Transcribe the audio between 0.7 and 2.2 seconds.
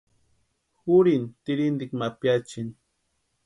Jurini tirhintikwa ma